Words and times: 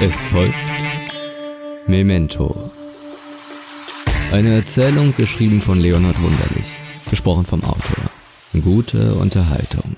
Es 0.00 0.24
folgt 0.24 0.54
Memento. 1.86 2.70
Eine 4.32 4.56
Erzählung 4.56 5.14
geschrieben 5.16 5.60
von 5.60 5.78
Leonhard 5.78 6.20
Wunderlich, 6.20 6.76
gesprochen 7.08 7.44
vom 7.44 7.62
Autor. 7.62 8.10
Gute 8.62 9.14
Unterhaltung. 9.14 9.96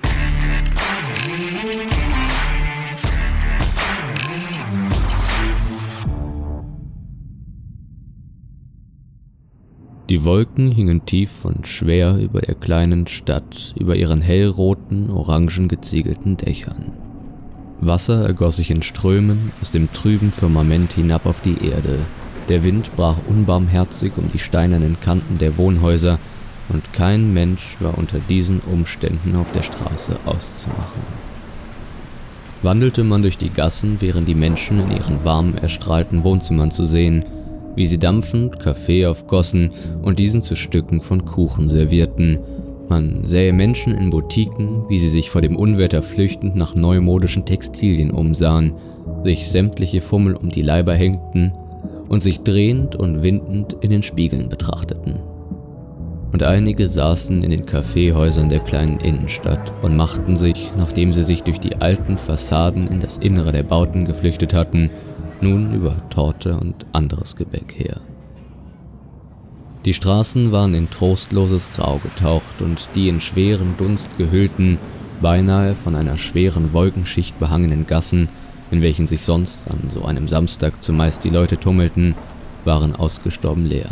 Die 10.10 10.24
Wolken 10.24 10.72
hingen 10.72 11.06
tief 11.06 11.44
und 11.44 11.66
schwer 11.66 12.16
über 12.16 12.40
der 12.40 12.56
kleinen 12.56 13.06
Stadt, 13.06 13.74
über 13.78 13.96
ihren 13.96 14.20
hellroten, 14.20 15.08
orangen 15.10 15.68
geziegelten 15.68 16.36
Dächern. 16.36 17.09
Wasser 17.80 18.26
ergoss 18.26 18.56
sich 18.56 18.70
in 18.70 18.82
Strömen 18.82 19.52
aus 19.62 19.70
dem 19.70 19.92
trüben 19.92 20.32
Firmament 20.32 20.92
hinab 20.92 21.24
auf 21.24 21.40
die 21.40 21.64
Erde. 21.64 21.98
Der 22.48 22.62
Wind 22.62 22.94
brach 22.94 23.16
unbarmherzig 23.26 24.12
um 24.16 24.30
die 24.32 24.38
steinernen 24.38 24.98
Kanten 25.00 25.38
der 25.38 25.56
Wohnhäuser, 25.56 26.18
und 26.68 26.92
kein 26.92 27.34
Mensch 27.34 27.76
war 27.80 27.98
unter 27.98 28.18
diesen 28.28 28.60
Umständen 28.60 29.34
auf 29.34 29.50
der 29.50 29.64
Straße 29.64 30.16
auszumachen. 30.24 31.02
Wandelte 32.62 33.02
man 33.02 33.22
durch 33.22 33.38
die 33.38 33.50
Gassen, 33.50 34.00
wären 34.00 34.26
die 34.26 34.34
Menschen 34.34 34.78
in 34.78 34.96
ihren 34.96 35.24
warm 35.24 35.54
erstrahlten 35.56 36.22
Wohnzimmern 36.22 36.70
zu 36.70 36.84
sehen, 36.84 37.24
wie 37.74 37.86
sie 37.86 37.98
dampfend 37.98 38.60
Kaffee 38.60 39.06
aufgossen 39.06 39.70
und 40.02 40.18
diesen 40.18 40.42
zu 40.42 40.54
Stücken 40.54 41.00
von 41.00 41.24
Kuchen 41.24 41.68
servierten. 41.68 42.38
Man 42.90 43.24
sähe 43.24 43.52
Menschen 43.52 43.94
in 43.94 44.10
Boutiquen, 44.10 44.88
wie 44.88 44.98
sie 44.98 45.08
sich 45.08 45.30
vor 45.30 45.40
dem 45.40 45.54
Unwetter 45.54 46.02
flüchtend 46.02 46.56
nach 46.56 46.74
neumodischen 46.74 47.44
Textilien 47.44 48.10
umsahen, 48.10 48.72
sich 49.22 49.48
sämtliche 49.48 50.00
Fummel 50.00 50.34
um 50.34 50.48
die 50.48 50.62
Leiber 50.62 50.94
hängten 50.94 51.52
und 52.08 52.20
sich 52.20 52.40
drehend 52.40 52.96
und 52.96 53.22
windend 53.22 53.76
in 53.80 53.90
den 53.90 54.02
Spiegeln 54.02 54.48
betrachteten. 54.48 55.20
Und 56.32 56.42
einige 56.42 56.88
saßen 56.88 57.44
in 57.44 57.50
den 57.50 57.64
Kaffeehäusern 57.64 58.48
der 58.48 58.58
kleinen 58.58 58.98
Innenstadt 58.98 59.72
und 59.82 59.96
machten 59.96 60.36
sich, 60.36 60.72
nachdem 60.76 61.12
sie 61.12 61.22
sich 61.22 61.44
durch 61.44 61.60
die 61.60 61.76
alten 61.76 62.18
Fassaden 62.18 62.88
in 62.88 62.98
das 62.98 63.18
Innere 63.18 63.52
der 63.52 63.62
Bauten 63.62 64.04
geflüchtet 64.04 64.52
hatten, 64.52 64.90
nun 65.40 65.74
über 65.74 65.94
Torte 66.10 66.56
und 66.56 66.86
anderes 66.90 67.36
Gebäck 67.36 67.72
her. 67.76 68.00
Die 69.86 69.94
Straßen 69.94 70.52
waren 70.52 70.74
in 70.74 70.90
trostloses 70.90 71.70
Grau 71.74 72.00
getaucht 72.02 72.60
und 72.60 72.88
die 72.94 73.08
in 73.08 73.22
schweren 73.22 73.76
Dunst 73.78 74.10
gehüllten, 74.18 74.78
beinahe 75.22 75.74
von 75.74 75.96
einer 75.96 76.18
schweren 76.18 76.74
Wolkenschicht 76.74 77.38
behangenen 77.38 77.86
Gassen, 77.86 78.28
in 78.70 78.82
welchen 78.82 79.06
sich 79.06 79.24
sonst 79.24 79.60
an 79.70 79.88
so 79.88 80.04
einem 80.04 80.28
Samstag 80.28 80.82
zumeist 80.82 81.24
die 81.24 81.30
Leute 81.30 81.58
tummelten, 81.58 82.14
waren 82.66 82.94
ausgestorben 82.94 83.64
leer. 83.64 83.90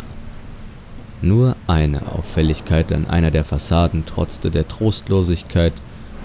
Nur 1.23 1.55
eine 1.65 2.03
Auffälligkeit 2.11 2.93
an 2.93 3.07
einer 3.07 3.31
der 3.31 3.43
Fassaden 3.43 4.05
trotzte 4.05 4.51
der 4.51 4.67
Trostlosigkeit 4.67 5.73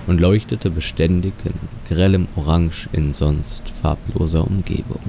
und 0.07 0.20
leuchtete 0.20 0.69
beständig 0.69 1.33
in 1.45 1.55
grellem 1.89 2.29
Orange 2.37 2.89
in 2.92 3.15
sonst 3.15 3.65
farbloser 3.81 4.47
Umgebung. 4.47 5.01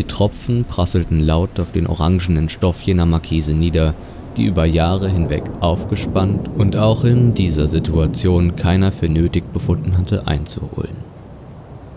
Die 0.00 0.06
Tropfen 0.06 0.64
prasselten 0.64 1.20
laut 1.20 1.60
auf 1.60 1.72
den 1.72 1.86
orangenen 1.86 2.48
Stoff 2.48 2.80
jener 2.80 3.04
Markise 3.04 3.52
nieder, 3.52 3.92
die 4.34 4.46
über 4.46 4.64
Jahre 4.64 5.10
hinweg 5.10 5.42
aufgespannt 5.60 6.48
und 6.56 6.74
auch 6.74 7.04
in 7.04 7.34
dieser 7.34 7.66
Situation 7.66 8.56
keiner 8.56 8.92
für 8.92 9.10
nötig 9.10 9.52
befunden 9.52 9.98
hatte 9.98 10.26
einzuholen. 10.26 10.96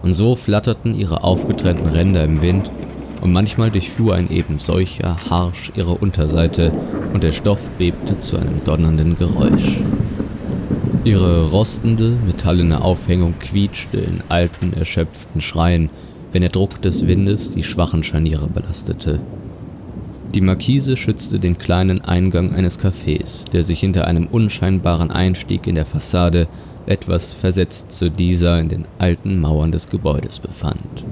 Und 0.01 0.11
so 0.11 0.35
flatterten 0.35 0.99
ihre 0.99 1.23
aufgetrennten 1.23 1.87
Ränder 1.87 2.25
im 2.25 2.41
Wind 2.41 2.69
und 3.21 3.31
manchmal 3.31 3.71
durchfuhr 3.71 4.15
ein 4.15 4.29
eben 4.29 4.59
solcher 4.59 5.29
Harsch 5.29 5.71
ihre 5.77 5.93
Unterseite 5.93 6.73
und 7.13 7.23
der 7.23 7.31
Stoff 7.31 7.61
bebte 7.77 8.19
zu 8.19 8.35
einem 8.35 8.65
donnernden 8.65 9.17
Geräusch. 9.17 9.77
Ihre 11.05 11.49
rostende, 11.49 12.11
metallene 12.25 12.81
Aufhängung 12.81 13.35
quietschte 13.39 13.95
in 13.95 14.21
alten, 14.27 14.73
erschöpften 14.73 15.39
Schreien, 15.39 15.89
wenn 16.33 16.41
der 16.41 16.51
Druck 16.51 16.81
des 16.81 17.07
Windes 17.07 17.53
die 17.53 17.63
schwachen 17.63 18.03
Scharniere 18.03 18.47
belastete. 18.47 19.19
Die 20.33 20.41
Markise 20.41 20.97
schützte 20.97 21.39
den 21.39 21.59
kleinen 21.59 22.01
Eingang 22.01 22.53
eines 22.55 22.79
Cafés, 22.79 23.49
der 23.51 23.63
sich 23.63 23.79
hinter 23.79 24.07
einem 24.07 24.25
unscheinbaren 24.25 25.11
Einstieg 25.11 25.67
in 25.67 25.75
der 25.75 25.85
Fassade 25.85 26.47
etwas 26.87 27.33
versetzt 27.33 27.91
zu 27.91 28.09
dieser 28.09 28.59
in 28.59 28.67
den 28.67 28.85
alten 28.97 29.39
Mauern 29.39 29.71
des 29.71 29.89
Gebäudes 29.89 30.39
befand. 30.39 31.05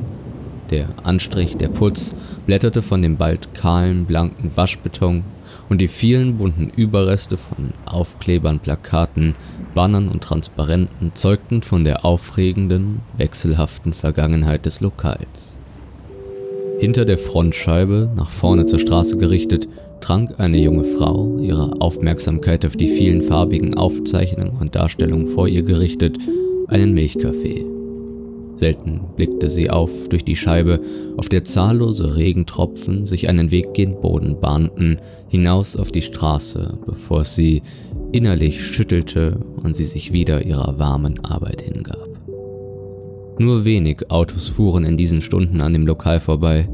Der 0.71 0.87
Anstrich, 1.03 1.55
der 1.55 1.67
Putz 1.67 2.13
blätterte 2.45 2.81
von 2.81 3.01
dem 3.01 3.17
bald 3.17 3.53
kahlen, 3.53 4.05
blanken 4.05 4.51
Waschbeton 4.55 5.23
und 5.69 5.79
die 5.79 5.87
vielen 5.87 6.37
bunten 6.37 6.71
Überreste 6.75 7.37
von 7.37 7.71
Aufklebern, 7.85 8.59
Plakaten, 8.59 9.35
Bannern 9.73 10.09
und 10.09 10.23
Transparenten 10.23 11.11
zeugten 11.13 11.61
von 11.61 11.83
der 11.83 12.05
aufregenden, 12.05 13.01
wechselhaften 13.17 13.93
Vergangenheit 13.93 14.65
des 14.65 14.81
Lokals. 14.81 15.59
Hinter 16.79 17.05
der 17.05 17.17
Frontscheibe, 17.17 18.09
nach 18.15 18.29
vorne 18.29 18.65
zur 18.65 18.79
Straße 18.79 19.17
gerichtet, 19.17 19.67
trank 20.01 20.39
eine 20.39 20.57
junge 20.57 20.83
Frau, 20.83 21.37
ihre 21.39 21.79
Aufmerksamkeit 21.79 22.65
auf 22.65 22.75
die 22.75 22.87
vielen 22.87 23.21
farbigen 23.21 23.75
Aufzeichnungen 23.75 24.57
und 24.59 24.75
Darstellungen 24.75 25.27
vor 25.27 25.47
ihr 25.47 25.61
gerichtet, 25.61 26.17
einen 26.67 26.93
Milchkaffee. 26.93 27.70
Selten 28.55 29.01
blickte 29.15 29.49
sie 29.49 29.69
auf 29.69 30.09
durch 30.09 30.23
die 30.23 30.35
Scheibe, 30.35 30.81
auf 31.17 31.29
der 31.29 31.43
zahllose 31.43 32.15
Regentropfen 32.15 33.05
sich 33.05 33.29
einen 33.29 33.51
Weg 33.51 33.73
gen 33.73 33.99
Boden 34.01 34.39
bahnten, 34.39 34.99
hinaus 35.29 35.77
auf 35.77 35.91
die 35.91 36.01
Straße, 36.01 36.77
bevor 36.85 37.23
sie 37.23 37.61
innerlich 38.11 38.63
schüttelte 38.63 39.39
und 39.63 39.75
sie 39.75 39.85
sich 39.85 40.13
wieder 40.13 40.45
ihrer 40.45 40.77
warmen 40.77 41.23
Arbeit 41.23 41.61
hingab. 41.61 42.07
Nur 43.39 43.65
wenig 43.65 44.11
Autos 44.11 44.49
fuhren 44.49 44.83
in 44.83 44.97
diesen 44.97 45.21
Stunden 45.21 45.61
an 45.61 45.73
dem 45.73 45.87
Lokal 45.87 46.19
vorbei, 46.19 46.69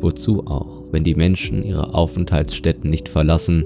wozu 0.00 0.46
auch, 0.46 0.82
wenn 0.90 1.04
die 1.04 1.14
Menschen 1.14 1.64
ihre 1.64 1.94
Aufenthaltsstätten 1.94 2.90
nicht 2.90 3.08
verlassen 3.08 3.64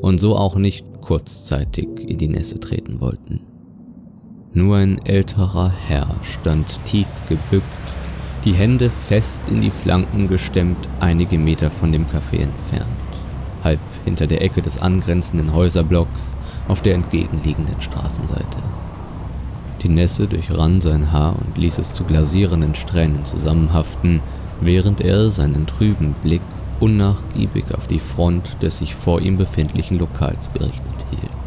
und 0.00 0.18
so 0.18 0.36
auch 0.36 0.56
nicht 0.56 0.86
kurzzeitig 1.02 1.88
in 1.98 2.16
die 2.16 2.28
Nässe 2.28 2.58
treten 2.58 3.00
wollten. 3.00 3.40
Nur 4.56 4.76
ein 4.76 5.04
älterer 5.04 5.72
Herr 5.88 6.06
stand 6.22 6.78
tief 6.84 7.08
gebückt, 7.28 7.64
die 8.44 8.52
Hände 8.52 8.88
fest 8.88 9.42
in 9.48 9.60
die 9.60 9.72
Flanken 9.72 10.28
gestemmt, 10.28 10.76
einige 11.00 11.38
Meter 11.38 11.72
von 11.72 11.90
dem 11.90 12.04
Café 12.04 12.38
entfernt, 12.38 12.86
halb 13.64 13.80
hinter 14.04 14.28
der 14.28 14.42
Ecke 14.42 14.62
des 14.62 14.78
angrenzenden 14.78 15.52
Häuserblocks 15.52 16.28
auf 16.68 16.82
der 16.82 16.94
entgegenliegenden 16.94 17.80
Straßenseite. 17.80 18.58
Die 19.82 19.88
Nässe 19.88 20.28
durchrann 20.28 20.80
sein 20.80 21.10
Haar 21.10 21.34
und 21.44 21.58
ließ 21.58 21.78
es 21.78 21.92
zu 21.92 22.04
glasierenden 22.04 22.76
Strähnen 22.76 23.24
zusammenhaften, 23.24 24.20
während 24.60 25.00
er 25.00 25.30
seinen 25.30 25.66
trüben 25.66 26.14
Blick 26.22 26.42
unnachgiebig 26.78 27.64
auf 27.74 27.88
die 27.88 27.98
Front 27.98 28.62
des 28.62 28.78
sich 28.78 28.94
vor 28.94 29.20
ihm 29.20 29.36
befindlichen 29.36 29.98
Lokals 29.98 30.52
gerichtet 30.52 31.06
hielt. 31.10 31.43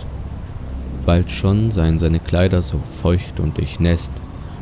Bald 1.08 1.32
schon 1.32 1.72
seien 1.72 2.00
seine 2.00 2.20
Kleider 2.20 2.62
so 2.62 2.82
feucht 3.02 3.40
und 3.40 3.58
durchnässt, 3.58 4.12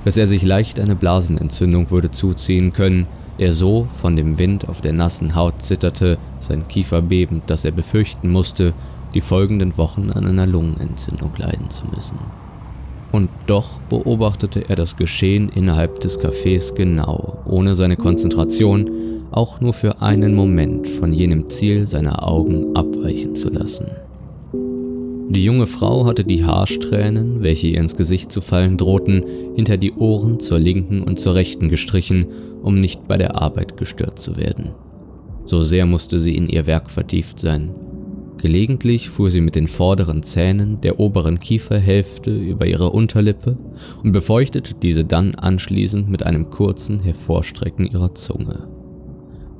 dass 0.05 0.15
er 0.15 0.27
sich 0.27 0.43
leicht 0.43 0.79
eine 0.79 0.95
Blasenentzündung 0.95 1.89
würde 1.89 2.11
zuziehen 2.11 2.71
können, 2.71 3.07
er 3.39 3.51
so 3.51 3.87
von 3.99 4.15
dem 4.15 4.37
Wind 4.37 4.69
auf 4.69 4.79
der 4.79 4.93
nassen 4.93 5.35
Haut 5.35 5.63
zitterte, 5.63 6.19
sein 6.39 6.67
Kiefer 6.67 7.01
bebend, 7.01 7.49
dass 7.49 7.65
er 7.65 7.71
befürchten 7.71 8.31
musste, 8.31 8.73
die 9.15 9.21
folgenden 9.21 9.75
Wochen 9.79 10.11
an 10.11 10.27
einer 10.27 10.45
Lungenentzündung 10.45 11.31
leiden 11.35 11.71
zu 11.71 11.83
müssen. 11.87 12.19
Und 13.11 13.29
doch 13.47 13.79
beobachtete 13.89 14.69
er 14.69 14.75
das 14.75 14.97
Geschehen 14.97 15.49
innerhalb 15.49 15.99
des 16.01 16.19
Cafés 16.19 16.75
genau, 16.75 17.39
ohne 17.45 17.73
seine 17.73 17.97
Konzentration 17.97 19.23
auch 19.31 19.61
nur 19.61 19.73
für 19.73 19.99
einen 19.99 20.35
Moment 20.35 20.87
von 20.87 21.11
jenem 21.11 21.49
Ziel 21.49 21.87
seiner 21.87 22.27
Augen 22.27 22.75
abweichen 22.75 23.33
zu 23.33 23.49
lassen. 23.49 23.87
Die 25.27 25.43
junge 25.43 25.65
Frau 25.65 26.05
hatte 26.05 26.23
die 26.23 26.45
Haarsträhnen, 26.45 27.41
welche 27.41 27.67
ihr 27.67 27.79
ins 27.79 27.97
Gesicht 27.97 28.31
zu 28.31 28.41
fallen 28.41 28.77
drohten, 28.77 29.25
hinter 29.55 29.77
die 29.77 29.93
Ohren 29.93 30.39
zur 30.39 30.59
linken 30.59 31.01
und 31.01 31.19
zur 31.19 31.33
rechten 31.33 31.67
gestrichen, 31.67 32.25
um 32.61 32.79
nicht 32.79 33.07
bei 33.07 33.17
der 33.17 33.41
Arbeit 33.41 33.75
gestört 33.75 34.19
zu 34.19 34.37
werden. 34.37 34.71
So 35.45 35.63
sehr 35.63 35.85
musste 35.85 36.19
sie 36.19 36.35
in 36.35 36.47
ihr 36.47 36.67
Werk 36.67 36.89
vertieft 36.89 37.39
sein. 37.39 37.71
Gelegentlich 38.37 39.09
fuhr 39.09 39.31
sie 39.31 39.41
mit 39.41 39.55
den 39.55 39.67
vorderen 39.67 40.21
Zähnen 40.21 40.79
der 40.81 40.99
oberen 40.99 41.39
Kieferhälfte 41.39 42.31
über 42.31 42.67
ihre 42.67 42.91
Unterlippe 42.91 43.57
und 44.03 44.11
befeuchtete 44.11 44.75
diese 44.75 45.05
dann 45.05 45.33
anschließend 45.33 46.09
mit 46.09 46.23
einem 46.23 46.51
kurzen 46.51 46.99
Hervorstrecken 46.99 47.87
ihrer 47.87 48.13
Zunge. 48.13 48.67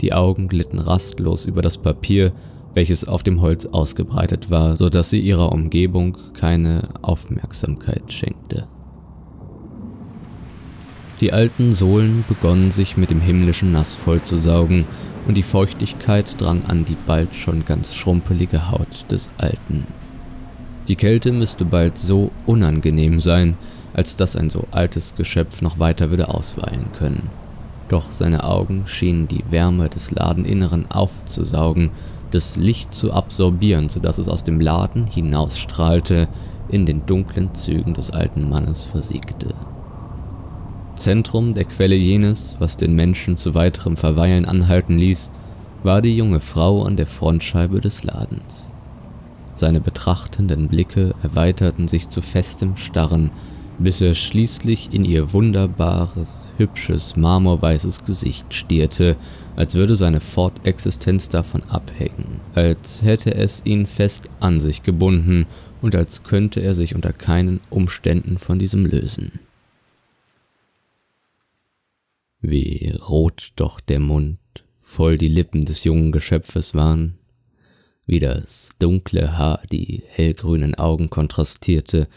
Die 0.02 0.14
Augen 0.14 0.48
glitten 0.48 0.78
rastlos 0.78 1.46
über 1.46 1.62
das 1.62 1.78
Papier, 1.78 2.34
welches 2.76 3.08
auf 3.08 3.24
dem 3.24 3.42
Holz 3.42 3.66
ausgebreitet 3.66 4.52
war, 4.52 4.76
so 4.76 4.90
dass 4.90 5.10
sie 5.10 5.20
ihrer 5.20 5.52
Umgebung 5.52 6.18
keine 6.34 6.90
Aufmerksamkeit 7.02 8.14
schenkte. 8.14 8.68
Die 11.22 11.32
alten 11.32 11.74
Sohlen 11.74 12.26
begonnen 12.28 12.72
sich 12.72 12.98
mit 12.98 13.10
dem 13.10 13.22
himmlischen 13.22 13.72
Nass 13.72 13.96
vollzusaugen, 13.96 14.86
und 15.28 15.36
die 15.36 15.44
Feuchtigkeit 15.44 16.40
drang 16.40 16.66
an 16.68 16.86
die 16.86 16.98
bald 17.08 17.34
schon 17.34 17.66
ganz 17.66 17.96
schrumpelige 17.96 18.70
Haut 18.70 19.06
des 19.10 19.32
Alten. 19.38 19.88
Die 20.88 20.96
Kälte 20.96 21.32
müsste 21.32 21.66
bald 21.66 21.98
so 21.98 22.32
unangenehm 22.46 23.20
sein, 23.22 23.58
als 23.94 24.18
dass 24.18 24.36
ein 24.36 24.52
so 24.52 24.68
altes 24.70 25.16
Geschöpf 25.16 25.64
noch 25.64 25.80
weiter 25.80 26.12
würde 26.12 26.30
ausweilen 26.30 26.92
können. 26.96 27.30
Doch 27.90 28.12
seine 28.12 28.44
Augen 28.44 28.84
schienen 28.86 29.28
die 29.28 29.44
Wärme 29.50 29.90
des 29.90 30.12
Ladeninneren 30.12 30.92
aufzusaugen, 30.92 31.90
das 32.32 32.58
Licht 32.58 32.94
zu 32.94 33.14
absorbieren, 33.14 33.90
so 33.90 34.00
dass 34.00 34.18
es 34.18 34.30
aus 34.30 34.44
dem 34.44 34.60
Laden 34.60 35.08
hinausstrahlte, 35.08 36.28
in 36.70 36.86
den 36.86 37.06
dunklen 37.06 37.54
Zügen 37.54 37.94
des 37.94 38.12
alten 38.12 38.50
Mannes 38.50 38.86
versiegte. 38.86 39.54
Zentrum 40.96 41.54
der 41.54 41.66
Quelle 41.66 41.96
jenes, 41.96 42.56
was 42.60 42.78
den 42.78 42.96
Menschen 42.96 43.38
zu 43.38 43.54
weiterem 43.54 43.98
Verweilen 43.98 44.46
anhalten 44.46 44.98
ließ, 44.98 45.32
war 45.84 46.02
die 46.02 46.16
junge 46.16 46.40
Frau 46.40 46.84
an 46.84 46.96
der 46.96 47.06
Frontscheibe 47.06 47.82
des 47.82 48.04
Ladens. 48.04 48.74
Seine 49.56 49.80
betrachtenden 49.80 50.68
Blicke 50.68 51.14
erweiterten 51.22 51.88
sich 51.88 52.10
zu 52.10 52.22
festem 52.22 52.76
Starren, 52.78 53.30
bis 53.78 54.02
er 54.02 54.16
schließlich 54.16 54.94
in 54.94 55.04
ihr 55.04 55.34
wunderbares, 55.34 56.52
hübsches, 56.58 57.16
marmorweißes 57.16 58.06
Gesicht 58.06 58.54
stierte, 58.54 59.18
als 59.56 59.76
würde 59.76 59.96
seine 59.96 60.22
Fortexistenz 60.22 61.30
davon 61.30 61.64
abhängen, 61.64 62.40
als 62.54 63.02
hätte 63.02 63.34
es 63.36 63.66
ihn 63.66 63.86
fest 63.86 64.30
an 64.40 64.60
sich 64.60 64.84
gebunden 64.84 65.46
und 65.82 65.96
als 65.96 66.24
könnte 66.24 66.62
er 66.62 66.76
sich 66.76 66.96
unter 66.96 67.14
keinen 67.14 67.60
Umständen 67.70 68.38
von 68.38 68.60
diesem 68.60 68.86
lösen. 68.86 69.40
Wie 72.42 72.94
rot 73.10 73.52
doch 73.56 73.80
der 73.80 74.00
Mund, 74.00 74.38
voll 74.80 75.18
die 75.18 75.30
Lippen 75.30 75.66
des 75.66 75.84
jungen 75.84 76.12
Geschöpfes 76.12 76.76
waren, 76.76 77.18
wie 78.06 78.20
das 78.20 78.76
dunkle 78.78 79.38
Haar 79.38 79.62
die 79.72 80.04
hellgrünen 80.08 80.76
Augen 80.76 81.10
kontrastierte 81.10 82.08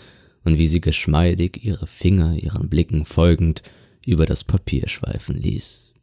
und 0.45 0.59
wie 0.59 0.69
sie 0.69 0.81
geschmeidig 0.81 1.65
ihre 1.65 1.87
Finger 1.87 2.35
ihren 2.35 2.69
Blicken 2.69 3.05
folgend 3.05 3.63
über 4.05 4.27
das 4.27 4.45
Papier 4.45 4.89
schweifen 4.89 5.37
ließ. 5.37 5.95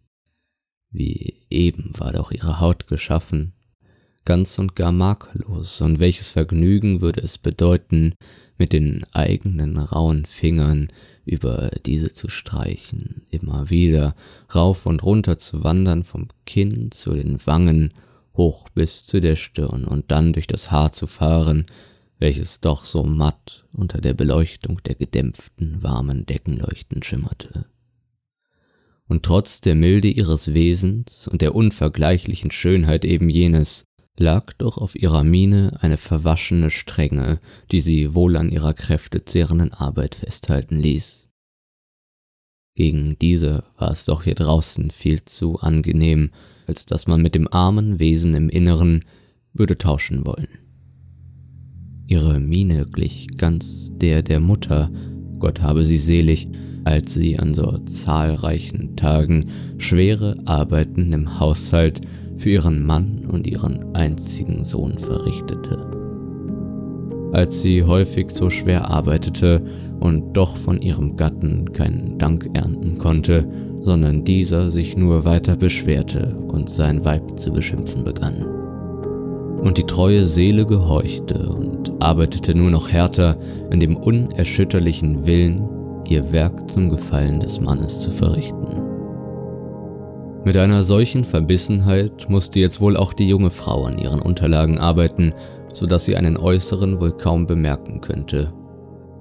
Wie 0.91 1.41
eben 1.49 1.91
war 1.97 2.13
doch 2.13 2.31
ihre 2.31 2.59
Haut 2.59 2.87
geschaffen, 2.87 3.53
ganz 4.25 4.57
und 4.59 4.75
gar 4.75 4.91
makellos, 4.91 5.81
und 5.81 5.99
welches 5.99 6.29
Vergnügen 6.29 7.01
würde 7.01 7.21
es 7.21 7.37
bedeuten, 7.37 8.13
mit 8.57 8.73
den 8.73 9.05
eigenen 9.11 9.77
rauen 9.77 10.25
Fingern 10.25 10.89
über 11.25 11.71
diese 11.85 12.13
zu 12.13 12.29
streichen, 12.29 13.23
immer 13.29 13.69
wieder 13.69 14.15
rauf 14.53 14.85
und 14.85 15.03
runter 15.03 15.37
zu 15.37 15.63
wandern 15.63 16.03
vom 16.03 16.27
Kinn 16.45 16.91
zu 16.91 17.13
den 17.13 17.45
Wangen, 17.45 17.93
hoch 18.35 18.69
bis 18.69 19.05
zu 19.05 19.19
der 19.19 19.35
Stirn 19.35 19.85
und 19.85 20.11
dann 20.11 20.33
durch 20.33 20.47
das 20.47 20.71
Haar 20.71 20.91
zu 20.91 21.07
fahren, 21.07 21.65
welches 22.25 22.59
doch 22.59 22.85
so 22.85 23.03
matt 23.03 23.67
unter 23.71 24.01
der 24.01 24.15
Beleuchtung 24.15 24.81
der 24.81 24.95
gedämpften, 24.95 25.83
warmen 25.83 26.25
Deckenleuchten 26.25 27.03
schimmerte. 27.03 27.67
Und 29.07 29.21
trotz 29.21 29.61
der 29.61 29.75
Milde 29.75 30.07
ihres 30.07 30.55
Wesens 30.55 31.27
und 31.27 31.43
der 31.43 31.53
unvergleichlichen 31.53 32.49
Schönheit 32.49 33.05
eben 33.05 33.29
jenes, 33.29 33.85
lag 34.17 34.53
doch 34.53 34.79
auf 34.79 34.95
ihrer 34.95 35.23
Miene 35.23 35.77
eine 35.81 35.97
verwaschene 35.97 36.71
Strenge, 36.71 37.39
die 37.71 37.79
sie 37.79 38.15
wohl 38.15 38.37
an 38.37 38.49
ihrer 38.49 38.73
kräftezehrenden 38.73 39.71
Arbeit 39.71 40.15
festhalten 40.15 40.77
ließ. 40.77 41.29
Gegen 42.73 43.19
diese 43.19 43.65
war 43.77 43.91
es 43.91 44.05
doch 44.05 44.23
hier 44.23 44.33
draußen 44.33 44.89
viel 44.89 45.23
zu 45.25 45.59
angenehm, 45.59 46.31
als 46.65 46.87
dass 46.87 47.05
man 47.05 47.21
mit 47.21 47.35
dem 47.35 47.47
armen 47.53 47.99
Wesen 47.99 48.33
im 48.33 48.49
Inneren 48.49 49.05
würde 49.53 49.77
tauschen 49.77 50.25
wollen. 50.25 50.64
Ihre 52.07 52.39
Miene 52.39 52.85
glich 52.85 53.27
ganz 53.37 53.91
der 53.97 54.21
der 54.21 54.39
Mutter, 54.39 54.91
Gott 55.39 55.61
habe 55.61 55.83
sie 55.83 55.97
selig, 55.97 56.47
als 56.83 57.15
sie 57.15 57.39
an 57.39 57.55
so 57.55 57.79
zahlreichen 57.79 58.95
Tagen 58.95 59.47
schwere 59.79 60.37
Arbeiten 60.45 61.11
im 61.13 61.39
Haushalt 61.39 62.01
für 62.37 62.51
ihren 62.51 62.85
Mann 62.85 63.25
und 63.27 63.47
ihren 63.47 63.95
einzigen 63.95 64.63
Sohn 64.63 64.99
verrichtete. 64.99 65.91
Als 67.33 67.63
sie 67.63 67.83
häufig 67.83 68.31
so 68.31 68.51
schwer 68.51 68.89
arbeitete 68.89 69.65
und 69.99 70.33
doch 70.33 70.55
von 70.57 70.77
ihrem 70.77 71.17
Gatten 71.17 71.73
keinen 71.73 72.19
Dank 72.19 72.49
ernten 72.53 72.99
konnte, 72.99 73.49
sondern 73.81 74.23
dieser 74.23 74.69
sich 74.69 74.95
nur 74.95 75.25
weiter 75.25 75.57
beschwerte 75.57 76.35
und 76.47 76.69
sein 76.69 77.03
Weib 77.03 77.39
zu 77.39 77.51
beschimpfen 77.51 78.03
begann. 78.03 78.64
Und 79.65 79.79
die 79.79 79.83
treue 79.83 80.27
Seele 80.27 80.67
gehorchte 80.67 81.49
und 81.49 81.99
arbeitete 81.99 82.53
nur 82.53 82.69
noch 82.69 82.87
härter 82.87 83.35
in 83.71 83.79
dem 83.79 83.97
unerschütterlichen 83.97 85.25
Willen, 85.25 85.67
ihr 86.07 86.31
Werk 86.31 86.69
zum 86.69 86.91
Gefallen 86.91 87.39
des 87.39 87.59
Mannes 87.59 87.99
zu 87.99 88.11
verrichten. 88.11 88.67
Mit 90.45 90.55
einer 90.55 90.83
solchen 90.83 91.23
Verbissenheit 91.23 92.29
musste 92.29 92.59
jetzt 92.59 92.79
wohl 92.79 92.95
auch 92.95 93.11
die 93.11 93.27
junge 93.27 93.49
Frau 93.49 93.85
an 93.85 93.97
ihren 93.97 94.21
Unterlagen 94.21 94.77
arbeiten, 94.77 95.33
so 95.73 95.87
dass 95.87 96.05
sie 96.05 96.15
einen 96.15 96.37
äußeren 96.37 97.01
wohl 97.01 97.13
kaum 97.13 97.47
bemerken 97.47 98.01
könnte. 98.01 98.53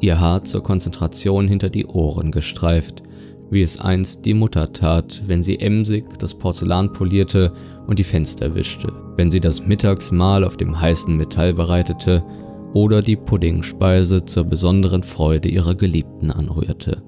Ihr 0.00 0.20
Haar 0.20 0.44
zur 0.44 0.62
Konzentration 0.62 1.48
hinter 1.48 1.70
die 1.70 1.86
Ohren 1.86 2.30
gestreift, 2.30 3.02
wie 3.50 3.62
es 3.62 3.80
einst 3.80 4.24
die 4.24 4.34
Mutter 4.34 4.72
tat, 4.72 5.22
wenn 5.26 5.42
sie 5.42 5.58
emsig 5.58 6.04
das 6.18 6.34
Porzellan 6.34 6.92
polierte 6.92 7.52
und 7.86 7.98
die 7.98 8.04
Fenster 8.04 8.54
wischte, 8.54 8.92
wenn 9.16 9.30
sie 9.30 9.40
das 9.40 9.66
Mittagsmahl 9.66 10.44
auf 10.44 10.56
dem 10.56 10.80
heißen 10.80 11.16
Metall 11.16 11.54
bereitete 11.54 12.24
oder 12.72 13.02
die 13.02 13.16
Puddingspeise 13.16 14.24
zur 14.24 14.44
besonderen 14.44 15.02
Freude 15.02 15.48
ihrer 15.48 15.74
Geliebten 15.74 16.30
anrührte. 16.30 17.02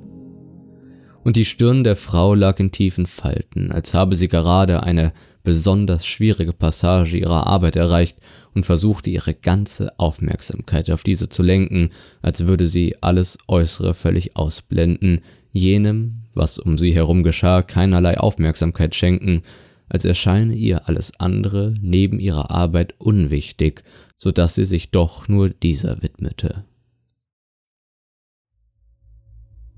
Und 1.24 1.34
die 1.34 1.44
Stirn 1.44 1.82
der 1.82 1.96
Frau 1.96 2.34
lag 2.34 2.60
in 2.60 2.70
tiefen 2.70 3.04
Falten, 3.04 3.72
als 3.72 3.94
habe 3.94 4.14
sie 4.14 4.28
gerade 4.28 4.84
eine 4.84 5.12
besonders 5.42 6.06
schwierige 6.06 6.52
Passage 6.52 7.16
ihrer 7.16 7.48
Arbeit 7.48 7.74
erreicht 7.74 8.18
und 8.54 8.64
versuchte 8.64 9.10
ihre 9.10 9.34
ganze 9.34 9.98
Aufmerksamkeit 9.98 10.88
auf 10.90 11.02
diese 11.02 11.28
zu 11.28 11.42
lenken, 11.42 11.90
als 12.22 12.46
würde 12.46 12.68
sie 12.68 12.94
alles 13.00 13.38
Äußere 13.48 13.92
völlig 13.92 14.36
ausblenden, 14.36 15.22
jenem, 15.56 16.22
was 16.34 16.58
um 16.58 16.78
sie 16.78 16.94
herum 16.94 17.22
geschah, 17.22 17.62
keinerlei 17.62 18.18
Aufmerksamkeit 18.18 18.94
schenken, 18.94 19.42
als 19.88 20.04
erscheine 20.04 20.54
ihr 20.54 20.88
alles 20.88 21.18
andere 21.18 21.74
neben 21.80 22.18
ihrer 22.18 22.50
Arbeit 22.50 22.94
unwichtig, 22.98 23.84
so 24.16 24.32
dass 24.32 24.54
sie 24.54 24.64
sich 24.64 24.90
doch 24.90 25.28
nur 25.28 25.50
dieser 25.50 26.02
widmete. 26.02 26.64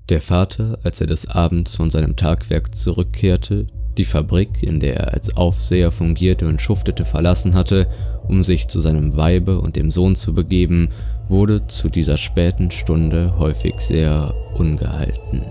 Der 0.09 0.21
Vater, 0.21 0.79
als 0.83 1.01
er 1.01 1.07
des 1.07 1.27
Abends 1.27 1.75
von 1.75 1.91
seinem 1.91 2.15
Tagwerk 2.15 2.73
zurückkehrte, 2.75 3.67
die 3.99 4.05
Fabrik, 4.05 4.63
in 4.63 4.79
der 4.79 4.97
er 4.97 5.13
als 5.13 5.37
Aufseher 5.37 5.91
fungierte 5.91 6.47
und 6.47 6.61
schuftete, 6.61 7.05
verlassen 7.05 7.53
hatte, 7.53 7.87
um 8.27 8.43
sich 8.43 8.67
zu 8.69 8.79
seinem 8.79 9.15
Weibe 9.17 9.59
und 9.59 9.75
dem 9.75 9.91
Sohn 9.91 10.15
zu 10.15 10.33
begeben, 10.33 10.89
wurde 11.27 11.67
zu 11.67 11.89
dieser 11.89 12.17
späten 12.17 12.71
Stunde 12.71 13.37
häufig 13.37 13.75
sehr 13.81 14.33
ungehalten. 14.55 15.43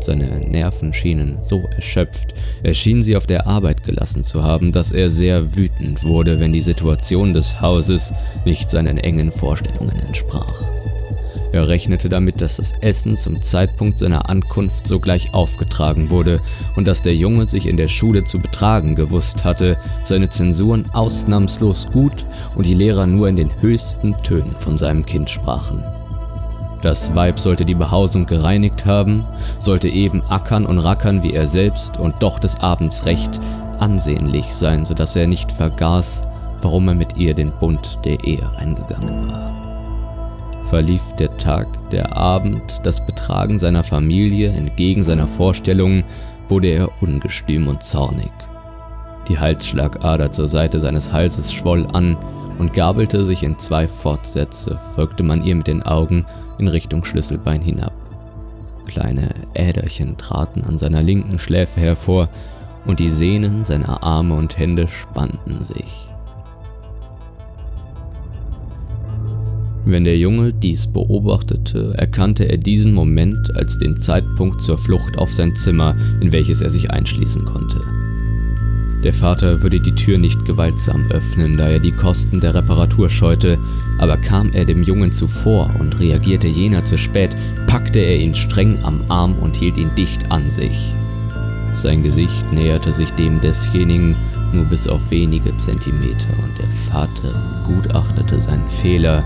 Seine 0.00 0.38
Nerven 0.38 0.92
schienen 0.92 1.38
so 1.42 1.64
erschöpft, 1.74 2.34
er 2.62 2.74
schien 2.74 3.02
sie 3.02 3.16
auf 3.16 3.26
der 3.26 3.46
Arbeit 3.46 3.84
gelassen 3.84 4.22
zu 4.22 4.42
haben, 4.42 4.72
dass 4.72 4.92
er 4.92 5.10
sehr 5.10 5.56
wütend 5.56 6.04
wurde, 6.04 6.38
wenn 6.38 6.52
die 6.52 6.60
Situation 6.60 7.34
des 7.34 7.60
Hauses 7.60 8.12
nicht 8.44 8.70
seinen 8.70 8.98
engen 8.98 9.32
Vorstellungen 9.32 9.96
entsprach. 10.06 10.62
Er 11.52 11.68
rechnete 11.68 12.10
damit, 12.10 12.42
dass 12.42 12.56
das 12.56 12.72
Essen 12.82 13.16
zum 13.16 13.40
Zeitpunkt 13.40 13.98
seiner 13.98 14.28
Ankunft 14.28 14.86
sogleich 14.86 15.32
aufgetragen 15.32 16.10
wurde 16.10 16.40
und 16.76 16.86
dass 16.86 17.02
der 17.02 17.14
Junge 17.14 17.46
sich 17.46 17.66
in 17.66 17.78
der 17.78 17.88
Schule 17.88 18.24
zu 18.24 18.38
betragen 18.38 18.94
gewusst 18.94 19.44
hatte, 19.44 19.78
seine 20.04 20.28
Zensuren 20.28 20.84
ausnahmslos 20.92 21.88
gut 21.90 22.26
und 22.56 22.66
die 22.66 22.74
Lehrer 22.74 23.06
nur 23.06 23.28
in 23.28 23.36
den 23.36 23.50
höchsten 23.62 24.14
Tönen 24.22 24.54
von 24.58 24.76
seinem 24.76 25.06
Kind 25.06 25.30
sprachen. 25.30 25.82
Das 26.86 27.16
Weib 27.16 27.40
sollte 27.40 27.64
die 27.64 27.74
Behausung 27.74 28.26
gereinigt 28.26 28.86
haben, 28.86 29.24
sollte 29.58 29.88
eben 29.88 30.24
ackern 30.26 30.64
und 30.64 30.78
rackern 30.78 31.24
wie 31.24 31.32
er 31.32 31.48
selbst 31.48 31.96
und 31.96 32.14
doch 32.20 32.38
des 32.38 32.60
Abends 32.60 33.06
recht 33.06 33.40
ansehnlich 33.80 34.54
sein, 34.54 34.84
so 34.84 34.94
dass 34.94 35.16
er 35.16 35.26
nicht 35.26 35.50
vergaß, 35.50 36.22
warum 36.62 36.86
er 36.86 36.94
mit 36.94 37.16
ihr 37.16 37.34
den 37.34 37.50
Bund 37.50 37.98
der 38.04 38.22
Ehe 38.22 38.48
eingegangen 38.56 39.28
war 39.28 40.62
verlief 40.70 41.02
der 41.18 41.36
Tag, 41.38 41.66
der 41.90 42.16
Abend, 42.16 42.80
das 42.82 43.04
Betragen 43.04 43.58
seiner 43.58 43.84
Familie 43.84 44.50
entgegen 44.50 45.02
seiner 45.04 45.28
Vorstellungen, 45.28 46.04
wurde 46.48 46.68
er 46.68 46.90
ungestüm 47.00 47.68
und 47.68 47.84
zornig. 47.84 48.32
Die 49.28 49.38
Halsschlagader 49.38 50.32
zur 50.32 50.48
Seite 50.48 50.80
seines 50.80 51.12
Halses 51.12 51.52
schwoll 51.52 51.86
an 51.92 52.16
und 52.58 52.74
gabelte 52.74 53.24
sich 53.24 53.44
in 53.44 53.58
zwei 53.58 53.86
Fortsätze, 53.86 54.78
folgte 54.96 55.22
man 55.22 55.44
ihr 55.44 55.54
mit 55.54 55.68
den 55.68 55.84
Augen 55.84 56.26
in 56.58 56.68
Richtung 56.68 57.04
Schlüsselbein 57.04 57.62
hinab. 57.62 57.92
Kleine 58.86 59.34
Äderchen 59.54 60.16
traten 60.16 60.62
an 60.64 60.78
seiner 60.78 61.02
linken 61.02 61.38
Schläfe 61.38 61.80
hervor 61.80 62.28
und 62.86 63.00
die 63.00 63.10
Sehnen 63.10 63.64
seiner 63.64 64.02
Arme 64.02 64.34
und 64.34 64.56
Hände 64.58 64.88
spannten 64.88 65.62
sich. 65.64 66.08
Wenn 69.84 70.02
der 70.02 70.18
Junge 70.18 70.52
dies 70.52 70.88
beobachtete, 70.88 71.94
erkannte 71.96 72.44
er 72.48 72.56
diesen 72.56 72.92
Moment 72.92 73.54
als 73.54 73.78
den 73.78 74.00
Zeitpunkt 74.00 74.60
zur 74.60 74.78
Flucht 74.78 75.16
auf 75.16 75.32
sein 75.32 75.54
Zimmer, 75.54 75.94
in 76.20 76.32
welches 76.32 76.60
er 76.60 76.70
sich 76.70 76.90
einschließen 76.90 77.44
konnte. 77.44 77.80
Der 79.06 79.14
Vater 79.14 79.62
würde 79.62 79.78
die 79.78 79.94
Tür 79.94 80.18
nicht 80.18 80.44
gewaltsam 80.44 81.06
öffnen, 81.10 81.56
da 81.56 81.68
er 81.68 81.78
die 81.78 81.92
Kosten 81.92 82.40
der 82.40 82.54
Reparatur 82.54 83.08
scheute, 83.08 83.56
aber 83.98 84.16
kam 84.16 84.52
er 84.52 84.64
dem 84.64 84.82
Jungen 84.82 85.12
zuvor 85.12 85.70
und 85.78 86.00
reagierte 86.00 86.48
jener 86.48 86.82
zu 86.82 86.98
spät, 86.98 87.36
packte 87.68 88.00
er 88.00 88.16
ihn 88.16 88.34
streng 88.34 88.80
am 88.82 89.02
Arm 89.06 89.38
und 89.38 89.54
hielt 89.54 89.76
ihn 89.76 89.94
dicht 89.94 90.32
an 90.32 90.50
sich. 90.50 90.92
Sein 91.76 92.02
Gesicht 92.02 92.52
näherte 92.52 92.90
sich 92.90 93.12
dem 93.12 93.40
desjenigen 93.40 94.16
nur 94.52 94.64
bis 94.64 94.88
auf 94.88 95.08
wenige 95.08 95.56
Zentimeter 95.56 96.34
und 96.42 96.58
der 96.58 96.70
Vater 96.90 97.64
gutachtete 97.64 98.40
seinen 98.40 98.68
Fehler, 98.68 99.24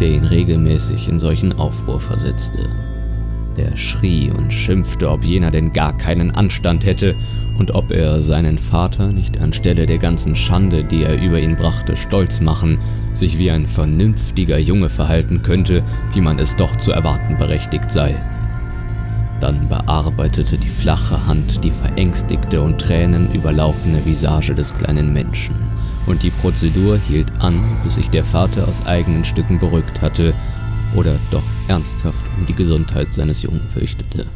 der 0.00 0.08
ihn 0.08 0.24
regelmäßig 0.24 1.06
in 1.06 1.18
solchen 1.18 1.52
Aufruhr 1.52 2.00
versetzte. 2.00 2.70
Er 3.58 3.76
schrie 3.76 4.30
und 4.30 4.52
schimpfte, 4.52 5.10
ob 5.10 5.24
jener 5.24 5.50
denn 5.50 5.72
gar 5.72 5.96
keinen 5.96 6.30
Anstand 6.30 6.86
hätte 6.86 7.16
und 7.58 7.72
ob 7.72 7.90
er 7.90 8.20
seinen 8.20 8.56
Vater 8.56 9.10
nicht 9.10 9.40
anstelle 9.40 9.84
der 9.84 9.98
ganzen 9.98 10.36
Schande, 10.36 10.84
die 10.84 11.02
er 11.02 11.20
über 11.20 11.40
ihn 11.40 11.56
brachte, 11.56 11.96
stolz 11.96 12.40
machen, 12.40 12.78
sich 13.12 13.36
wie 13.36 13.50
ein 13.50 13.66
vernünftiger 13.66 14.58
Junge 14.58 14.88
verhalten 14.88 15.42
könnte, 15.42 15.82
wie 16.14 16.20
man 16.20 16.38
es 16.38 16.54
doch 16.54 16.76
zu 16.76 16.92
erwarten 16.92 17.36
berechtigt 17.36 17.90
sei. 17.90 18.14
Dann 19.40 19.68
bearbeitete 19.68 20.56
die 20.56 20.68
flache 20.68 21.26
Hand 21.26 21.64
die 21.64 21.72
verängstigte 21.72 22.62
und 22.62 22.80
tränenüberlaufene 22.80 24.06
Visage 24.06 24.54
des 24.54 24.72
kleinen 24.72 25.12
Menschen, 25.12 25.56
und 26.06 26.22
die 26.22 26.30
Prozedur 26.30 26.96
hielt 27.08 27.32
an, 27.40 27.60
bis 27.82 27.96
sich 27.96 28.08
der 28.08 28.24
Vater 28.24 28.68
aus 28.68 28.86
eigenen 28.86 29.24
Stücken 29.24 29.58
beruhigt 29.58 30.00
hatte 30.00 30.32
oder 30.94 31.16
doch 31.32 31.42
ernsthaft 31.68 32.24
um 32.38 32.46
die 32.46 32.54
Gesundheit 32.54 33.12
seines 33.12 33.42
Jungen 33.42 33.66
fürchtete. 33.68 34.26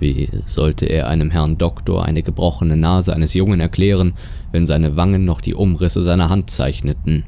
Wie 0.00 0.28
sollte 0.46 0.86
er 0.86 1.06
einem 1.06 1.30
Herrn 1.30 1.58
Doktor 1.58 2.04
eine 2.04 2.22
gebrochene 2.22 2.76
Nase 2.76 3.14
eines 3.14 3.34
Jungen 3.34 3.60
erklären, 3.60 4.14
wenn 4.50 4.66
seine 4.66 4.96
Wangen 4.96 5.24
noch 5.24 5.40
die 5.40 5.54
Umrisse 5.54 6.02
seiner 6.02 6.28
Hand 6.28 6.50
zeichneten? 6.50 7.24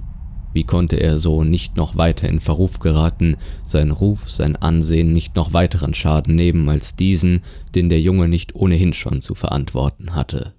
Wie 0.52 0.64
konnte 0.64 0.96
er 0.96 1.18
so 1.18 1.44
nicht 1.44 1.76
noch 1.76 1.96
weiter 1.96 2.28
in 2.28 2.40
Verruf 2.40 2.78
geraten, 2.78 3.36
sein 3.64 3.90
Ruf, 3.90 4.30
sein 4.30 4.56
Ansehen 4.56 5.12
nicht 5.12 5.36
noch 5.36 5.52
weiteren 5.52 5.94
Schaden 5.94 6.34
nehmen 6.34 6.68
als 6.68 6.96
diesen, 6.96 7.42
den 7.74 7.88
der 7.88 8.00
Junge 8.00 8.28
nicht 8.28 8.54
ohnehin 8.54 8.92
schon 8.92 9.20
zu 9.20 9.34
verantworten 9.34 10.14
hatte? 10.14 10.54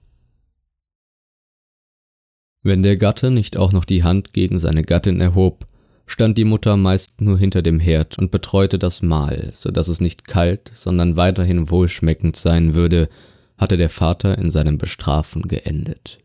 Wenn 2.62 2.84
der 2.84 2.98
Gatte 2.98 3.32
nicht 3.32 3.58
auch 3.58 3.72
noch 3.72 3.86
die 3.86 4.04
Hand 4.04 4.34
gegen 4.34 4.60
seine 4.60 4.84
Gattin 4.84 5.22
erhob, 5.22 5.66
stand 6.06 6.38
die 6.38 6.46
Mutter 6.46 6.78
meist 6.78 7.22
nur 7.22 7.38
hinter 7.38 7.62
dem 7.62 7.80
Herd 7.80 8.18
und 8.18 8.32
betreute 8.32 8.80
das 8.80 9.02
Mahl, 9.02 9.50
so 9.54 9.72
dass 9.72 9.88
es 9.88 10.02
nicht 10.02 10.28
kalt, 10.28 10.72
sondern 10.74 11.18
weiterhin 11.18 11.70
wohlschmeckend 11.70 12.36
sein 12.36 12.76
würde, 12.76 13.10
hatte 13.58 13.78
der 13.78 13.90
Vater 13.90 14.38
in 14.38 14.50
seinem 14.50 14.78
Bestrafen 14.78 15.44
geendet. 15.44 16.20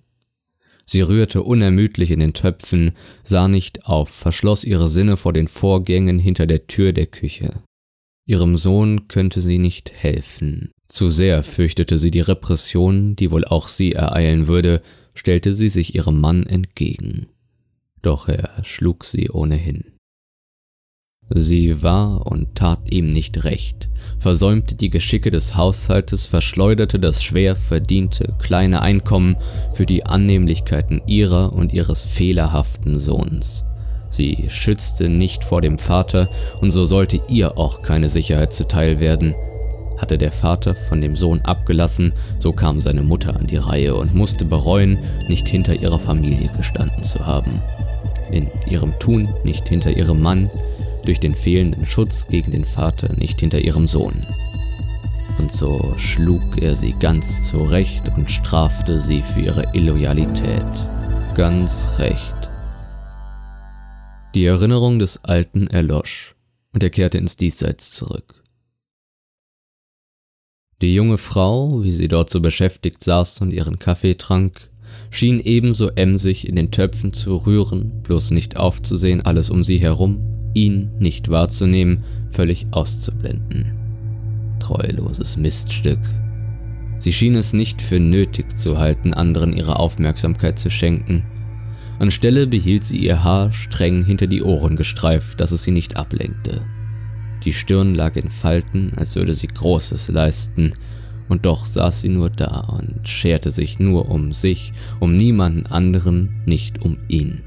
Sie 0.84 1.02
rührte 1.02 1.42
unermüdlich 1.44 2.10
in 2.10 2.18
den 2.18 2.32
Töpfen, 2.32 2.92
sah 3.22 3.46
nicht 3.46 3.86
auf, 3.86 4.08
verschloss 4.10 4.64
ihre 4.64 4.88
Sinne 4.88 5.16
vor 5.16 5.32
den 5.32 5.46
Vorgängen 5.46 6.18
hinter 6.18 6.46
der 6.46 6.66
Tür 6.66 6.92
der 6.92 7.06
Küche. 7.06 7.62
Ihrem 8.26 8.56
Sohn 8.56 9.06
könnte 9.06 9.40
sie 9.40 9.58
nicht 9.58 9.92
helfen. 9.92 10.72
Zu 10.88 11.08
sehr 11.08 11.44
fürchtete 11.44 11.98
sie 11.98 12.10
die 12.10 12.20
Repression, 12.20 13.14
die 13.14 13.30
wohl 13.30 13.44
auch 13.44 13.68
sie 13.68 13.92
ereilen 13.92 14.48
würde, 14.48 14.82
stellte 15.14 15.54
sie 15.54 15.68
sich 15.68 15.94
ihrem 15.94 16.20
Mann 16.20 16.44
entgegen 16.44 17.28
doch 18.02 18.28
er 18.28 18.50
schlug 18.64 19.04
sie 19.04 19.30
ohnehin. 19.30 19.84
Sie 21.32 21.80
war 21.82 22.26
und 22.26 22.56
tat 22.56 22.92
ihm 22.92 23.12
nicht 23.12 23.44
recht, 23.44 23.88
versäumte 24.18 24.74
die 24.74 24.90
Geschicke 24.90 25.30
des 25.30 25.54
Haushaltes, 25.54 26.26
verschleuderte 26.26 26.98
das 26.98 27.22
schwer 27.22 27.54
verdiente 27.54 28.34
kleine 28.40 28.82
Einkommen 28.82 29.36
für 29.72 29.86
die 29.86 30.04
Annehmlichkeiten 30.04 31.02
ihrer 31.06 31.52
und 31.52 31.72
ihres 31.72 32.02
fehlerhaften 32.02 32.98
Sohns. 32.98 33.64
Sie 34.10 34.46
schützte 34.48 35.08
nicht 35.08 35.44
vor 35.44 35.60
dem 35.60 35.78
Vater, 35.78 36.28
und 36.60 36.72
so 36.72 36.84
sollte 36.84 37.22
ihr 37.28 37.56
auch 37.56 37.82
keine 37.82 38.08
Sicherheit 38.08 38.52
zuteil 38.52 38.98
werden. 38.98 39.36
Hatte 40.00 40.18
der 40.18 40.32
Vater 40.32 40.74
von 40.74 41.00
dem 41.00 41.16
Sohn 41.16 41.40
abgelassen, 41.42 42.12
so 42.38 42.52
kam 42.52 42.80
seine 42.80 43.02
Mutter 43.02 43.36
an 43.36 43.46
die 43.46 43.56
Reihe 43.56 43.94
und 43.94 44.14
musste 44.14 44.44
bereuen, 44.44 44.98
nicht 45.28 45.48
hinter 45.48 45.74
ihrer 45.74 45.98
Familie 45.98 46.50
gestanden 46.56 47.02
zu 47.02 47.26
haben 47.26 47.60
in 48.32 48.48
ihrem 48.66 48.98
Tun 48.98 49.28
nicht 49.44 49.68
hinter 49.68 49.90
ihrem 49.90 50.20
Mann, 50.20 50.50
durch 51.04 51.20
den 51.20 51.34
fehlenden 51.34 51.86
Schutz 51.86 52.26
gegen 52.28 52.52
den 52.52 52.64
Vater 52.64 53.14
nicht 53.14 53.40
hinter 53.40 53.60
ihrem 53.60 53.88
Sohn. 53.88 54.20
Und 55.38 55.52
so 55.52 55.94
schlug 55.96 56.60
er 56.60 56.74
sie 56.74 56.94
ganz 56.98 57.42
zurecht 57.42 58.10
und 58.16 58.30
strafte 58.30 59.00
sie 59.00 59.22
für 59.22 59.40
ihre 59.40 59.74
Illoyalität. 59.74 60.66
Ganz 61.34 61.88
recht. 61.98 62.50
Die 64.34 64.44
Erinnerung 64.44 64.98
des 64.98 65.24
Alten 65.24 65.66
erlosch 65.68 66.36
und 66.72 66.82
er 66.82 66.90
kehrte 66.90 67.18
ins 67.18 67.36
Diesseits 67.36 67.92
zurück. 67.92 68.39
Die 70.80 70.94
junge 70.94 71.18
Frau, 71.18 71.82
wie 71.82 71.92
sie 71.92 72.08
dort 72.08 72.30
so 72.30 72.40
beschäftigt 72.40 73.04
saß 73.04 73.42
und 73.42 73.52
ihren 73.52 73.78
Kaffee 73.78 74.14
trank, 74.14 74.70
schien 75.10 75.38
ebenso 75.38 75.88
emsig 75.90 76.48
in 76.48 76.56
den 76.56 76.70
Töpfen 76.70 77.12
zu 77.12 77.36
rühren, 77.36 78.02
bloß 78.02 78.30
nicht 78.30 78.56
aufzusehen, 78.56 79.20
alles 79.20 79.50
um 79.50 79.62
sie 79.62 79.78
herum, 79.78 80.20
ihn 80.54 80.90
nicht 80.98 81.28
wahrzunehmen, 81.28 82.04
völlig 82.30 82.66
auszublenden. 82.70 83.72
Treuloses 84.58 85.36
Miststück. 85.36 86.00
Sie 86.96 87.12
schien 87.12 87.34
es 87.34 87.52
nicht 87.52 87.82
für 87.82 88.00
nötig 88.00 88.58
zu 88.58 88.78
halten, 88.78 89.12
anderen 89.12 89.52
ihre 89.52 89.78
Aufmerksamkeit 89.78 90.58
zu 90.58 90.70
schenken. 90.70 91.24
Anstelle 91.98 92.46
behielt 92.46 92.84
sie 92.84 92.98
ihr 92.98 93.22
Haar 93.22 93.52
streng 93.52 94.04
hinter 94.04 94.26
die 94.26 94.42
Ohren 94.42 94.76
gestreift, 94.76 95.40
dass 95.40 95.52
es 95.52 95.62
sie 95.62 95.72
nicht 95.72 95.96
ablenkte. 95.96 96.62
Die 97.44 97.52
Stirn 97.52 97.94
lag 97.94 98.16
in 98.16 98.28
Falten, 98.28 98.92
als 98.96 99.16
würde 99.16 99.34
sie 99.34 99.48
Großes 99.48 100.08
leisten, 100.08 100.72
und 101.28 101.46
doch 101.46 101.64
saß 101.64 102.00
sie 102.00 102.08
nur 102.08 102.28
da 102.28 102.60
und 102.60 103.08
scherte 103.08 103.50
sich 103.50 103.78
nur 103.78 104.10
um 104.10 104.32
sich, 104.32 104.72
um 104.98 105.14
niemanden 105.14 105.66
anderen, 105.66 106.42
nicht 106.44 106.82
um 106.82 106.98
ihn. 107.08 107.42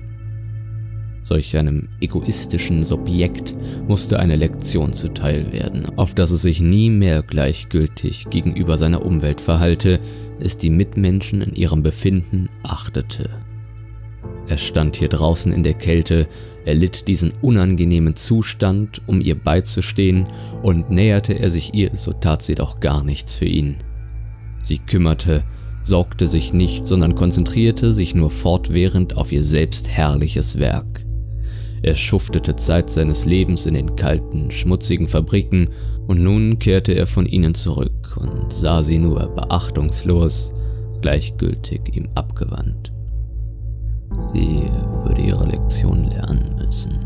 Solch 1.22 1.56
einem 1.56 1.88
egoistischen 2.02 2.84
Subjekt 2.84 3.56
musste 3.88 4.20
eine 4.20 4.36
Lektion 4.36 4.92
zuteil 4.92 5.54
werden, 5.54 5.98
auf 5.98 6.14
dass 6.14 6.32
es 6.32 6.42
sich 6.42 6.60
nie 6.60 6.90
mehr 6.90 7.24
gleichgültig 7.24 8.30
gegenüber 8.30 8.78
seiner 8.78 9.06
Umwelt 9.06 9.40
verhalte, 9.40 10.00
es 10.40 10.58
die 10.58 10.70
Mitmenschen 10.70 11.42
in 11.42 11.56
ihrem 11.56 11.82
Befinden 11.82 12.50
achtete. 12.64 13.30
Er 14.48 14.58
stand 14.58 14.98
hier 14.98 15.08
draußen 15.08 15.54
in 15.54 15.64
der 15.64 15.76
Kälte, 15.76 16.28
er 16.66 16.76
litt 16.76 17.08
diesen 17.08 17.34
unangenehmen 17.42 18.16
Zustand, 18.16 19.02
um 19.08 19.22
ihr 19.22 19.36
beizustehen, 19.36 20.26
und 20.62 20.90
näherte 20.90 21.34
er 21.34 21.50
sich 21.50 21.74
ihr, 21.74 21.92
so 21.94 22.14
tat 22.14 22.42
sie 22.42 22.56
doch 22.56 22.80
gar 22.80 23.04
nichts 23.04 23.36
für 23.36 23.46
ihn. 23.46 23.78
Sie 24.62 24.80
kümmerte, 24.80 25.44
sorgte 25.84 26.28
sich 26.28 26.54
nicht, 26.54 26.88
sondern 26.88 27.16
konzentrierte 27.16 27.92
sich 27.92 28.16
nur 28.16 28.30
fortwährend 28.30 29.18
auf 29.18 29.32
ihr 29.32 29.44
selbst 29.44 29.90
herrliches 29.90 30.58
Werk. 30.58 31.06
Er 31.82 31.96
schuftete 31.96 32.56
Zeit 32.56 32.90
seines 32.90 33.26
Lebens 33.26 33.66
in 33.66 33.74
den 33.74 33.98
kalten, 33.98 34.50
schmutzigen 34.52 35.08
Fabriken, 35.08 35.70
und 36.08 36.24
nun 36.24 36.60
kehrte 36.60 36.94
er 36.94 37.08
von 37.08 37.26
ihnen 37.26 37.56
zurück 37.56 38.16
und 38.16 38.54
sah 38.54 38.84
sie 38.84 38.98
nur 38.98 39.20
beachtungslos, 39.36 40.54
gleichgültig 41.02 41.82
ihm 41.94 42.08
abgewandt. 42.16 42.93
Sie 44.18 44.70
würde 45.04 45.22
ihre 45.22 45.46
Lektion 45.46 46.06
lernen 46.06 46.56
müssen. 46.58 47.06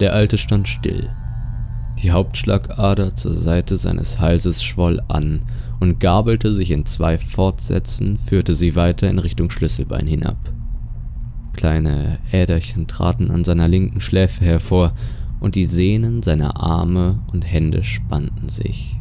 Der 0.00 0.12
Alte 0.12 0.36
stand 0.36 0.68
still. 0.68 1.08
Die 2.02 2.10
Hauptschlagader 2.10 3.14
zur 3.14 3.34
Seite 3.34 3.76
seines 3.76 4.20
Halses 4.20 4.62
schwoll 4.62 5.00
an 5.08 5.42
und 5.80 5.98
gabelte 5.98 6.52
sich 6.52 6.70
in 6.70 6.84
zwei 6.84 7.16
Fortsätzen, 7.16 8.18
führte 8.18 8.54
sie 8.54 8.76
weiter 8.76 9.08
in 9.08 9.18
Richtung 9.18 9.50
Schlüsselbein 9.50 10.06
hinab. 10.06 10.36
Kleine 11.54 12.18
Äderchen 12.30 12.86
traten 12.86 13.30
an 13.30 13.44
seiner 13.44 13.66
linken 13.66 14.02
Schläfe 14.02 14.44
hervor 14.44 14.92
und 15.40 15.54
die 15.54 15.64
Sehnen 15.64 16.22
seiner 16.22 16.60
Arme 16.62 17.20
und 17.32 17.42
Hände 17.42 17.82
spannten 17.82 18.50
sich. 18.50 19.00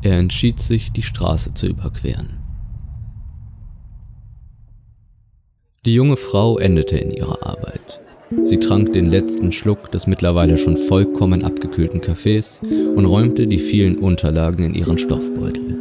Er 0.00 0.18
entschied 0.18 0.58
sich, 0.58 0.92
die 0.92 1.02
Straße 1.02 1.52
zu 1.52 1.66
überqueren. 1.66 2.41
Die 5.84 5.94
junge 5.94 6.16
Frau 6.16 6.58
endete 6.58 6.96
in 6.96 7.10
ihrer 7.10 7.44
Arbeit. 7.44 8.00
Sie 8.44 8.58
trank 8.58 8.92
den 8.92 9.06
letzten 9.06 9.50
Schluck 9.50 9.90
des 9.90 10.06
mittlerweile 10.06 10.56
schon 10.56 10.76
vollkommen 10.76 11.42
abgekühlten 11.42 12.00
Kaffees 12.00 12.60
und 12.94 13.04
räumte 13.04 13.48
die 13.48 13.58
vielen 13.58 13.98
Unterlagen 13.98 14.64
in 14.64 14.74
ihren 14.74 14.96
Stoffbeutel. 14.96 15.76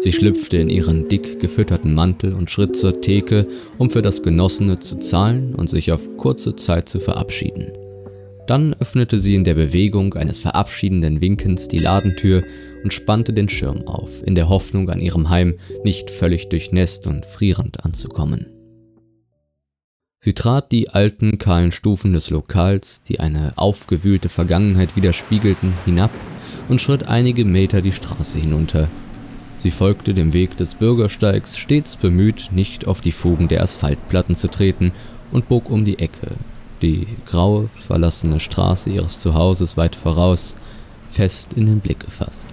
Sie 0.00 0.10
schlüpfte 0.10 0.56
in 0.56 0.70
ihren 0.70 1.10
dick 1.10 1.38
gefütterten 1.38 1.92
Mantel 1.92 2.32
und 2.32 2.50
schritt 2.50 2.76
zur 2.76 3.02
Theke, 3.02 3.46
um 3.76 3.90
für 3.90 4.00
das 4.00 4.22
Genossene 4.22 4.78
zu 4.78 4.96
zahlen 5.00 5.54
und 5.54 5.68
sich 5.68 5.92
auf 5.92 6.16
kurze 6.16 6.56
Zeit 6.56 6.88
zu 6.88 6.98
verabschieden. 6.98 7.72
Dann 8.46 8.72
öffnete 8.80 9.18
sie 9.18 9.34
in 9.34 9.44
der 9.44 9.54
Bewegung 9.54 10.14
eines 10.14 10.38
verabschiedenden 10.38 11.20
Winkens 11.20 11.68
die 11.68 11.78
Ladentür 11.78 12.42
und 12.82 12.94
spannte 12.94 13.34
den 13.34 13.50
Schirm 13.50 13.86
auf, 13.86 14.22
in 14.24 14.34
der 14.34 14.48
Hoffnung, 14.48 14.88
an 14.88 15.00
ihrem 15.02 15.28
Heim 15.28 15.58
nicht 15.84 16.10
völlig 16.10 16.48
durchnässt 16.48 17.06
und 17.06 17.26
frierend 17.26 17.84
anzukommen. 17.84 18.55
Sie 20.26 20.34
trat 20.34 20.72
die 20.72 20.90
alten, 20.90 21.38
kahlen 21.38 21.70
Stufen 21.70 22.12
des 22.12 22.30
Lokals, 22.30 23.00
die 23.04 23.20
eine 23.20 23.52
aufgewühlte 23.54 24.28
Vergangenheit 24.28 24.96
widerspiegelten, 24.96 25.72
hinab 25.84 26.10
und 26.68 26.80
schritt 26.80 27.06
einige 27.06 27.44
Meter 27.44 27.80
die 27.80 27.92
Straße 27.92 28.40
hinunter. 28.40 28.88
Sie 29.60 29.70
folgte 29.70 30.14
dem 30.14 30.32
Weg 30.32 30.56
des 30.56 30.74
Bürgersteigs, 30.74 31.56
stets 31.56 31.94
bemüht, 31.94 32.48
nicht 32.50 32.88
auf 32.88 33.00
die 33.00 33.12
Fugen 33.12 33.46
der 33.46 33.62
Asphaltplatten 33.62 34.34
zu 34.34 34.48
treten, 34.48 34.90
und 35.30 35.48
bog 35.48 35.70
um 35.70 35.84
die 35.84 36.00
Ecke, 36.00 36.32
die 36.82 37.06
graue, 37.26 37.70
verlassene 37.86 38.40
Straße 38.40 38.90
ihres 38.90 39.20
Zuhauses 39.20 39.76
weit 39.76 39.94
voraus, 39.94 40.56
fest 41.08 41.52
in 41.54 41.66
den 41.66 41.78
Blick 41.78 42.00
gefasst. 42.00 42.48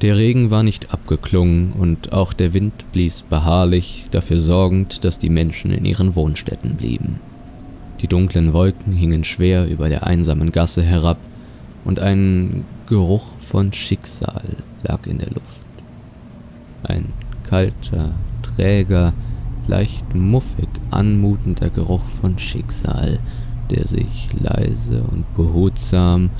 Der 0.00 0.16
Regen 0.16 0.52
war 0.52 0.62
nicht 0.62 0.92
abgeklungen 0.92 1.72
und 1.72 2.12
auch 2.12 2.32
der 2.32 2.54
Wind 2.54 2.72
blies 2.92 3.22
beharrlich, 3.22 4.04
dafür 4.12 4.40
sorgend, 4.40 5.02
dass 5.04 5.18
die 5.18 5.28
Menschen 5.28 5.72
in 5.72 5.84
ihren 5.84 6.14
Wohnstätten 6.14 6.76
blieben. 6.76 7.18
Die 8.00 8.06
dunklen 8.06 8.52
Wolken 8.52 8.92
hingen 8.92 9.24
schwer 9.24 9.66
über 9.66 9.88
der 9.88 10.06
einsamen 10.06 10.52
Gasse 10.52 10.84
herab 10.84 11.18
und 11.84 11.98
ein 11.98 12.64
Geruch 12.88 13.26
von 13.40 13.72
Schicksal 13.72 14.58
lag 14.84 15.04
in 15.08 15.18
der 15.18 15.30
Luft. 15.30 15.66
Ein 16.84 17.06
kalter, 17.42 18.14
träger, 18.42 19.14
leicht 19.66 20.14
muffig 20.14 20.68
anmutender 20.92 21.70
Geruch 21.70 22.04
von 22.04 22.38
Schicksal, 22.38 23.18
der 23.70 23.84
sich 23.84 24.28
leise 24.38 25.02
und 25.02 25.24
behutsam 25.34 26.30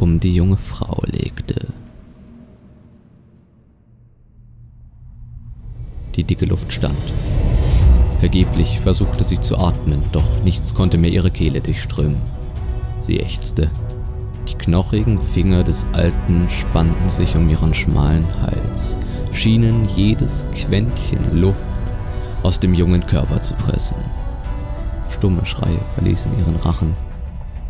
um 0.00 0.18
die 0.18 0.34
junge 0.34 0.56
Frau 0.56 1.02
legte. 1.06 1.68
Die 6.16 6.24
dicke 6.24 6.46
Luft 6.46 6.72
stand. 6.72 6.96
Vergeblich 8.18 8.80
versuchte 8.80 9.24
sie 9.24 9.40
zu 9.40 9.58
atmen, 9.58 10.02
doch 10.12 10.42
nichts 10.42 10.74
konnte 10.74 10.96
mehr 10.96 11.10
ihre 11.10 11.30
Kehle 11.30 11.60
durchströmen. 11.60 12.22
Sie 13.02 13.20
ächzte. 13.20 13.70
Die 14.48 14.54
knochigen 14.54 15.20
Finger 15.20 15.64
des 15.64 15.86
Alten 15.92 16.48
spannten 16.48 17.10
sich 17.10 17.36
um 17.36 17.48
ihren 17.50 17.74
schmalen 17.74 18.24
Hals, 18.40 18.98
schienen 19.32 19.88
jedes 19.94 20.46
Quäntchen 20.54 21.40
Luft 21.40 21.60
aus 22.42 22.60
dem 22.60 22.74
jungen 22.74 23.06
Körper 23.06 23.40
zu 23.40 23.54
pressen. 23.54 23.96
Stumme 25.10 25.44
Schreie 25.44 25.80
verließen 25.94 26.30
ihren 26.38 26.56
Rachen. 26.56 26.94